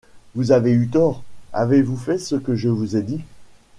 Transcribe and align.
Vous 0.33 0.51
avez 0.51 0.71
eu 0.71 0.87
tort. 0.87 1.21
Avez-vous 1.53 1.95
fait 1.95 2.17
ce 2.17 2.35
que 2.35 2.55
je 2.55 2.69
vous 2.69 2.95
ai 2.97 3.03
dit? 3.03 3.21